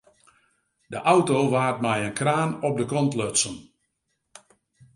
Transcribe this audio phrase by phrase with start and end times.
[0.91, 3.55] De auto waard mei in kraan op de kant lutsen.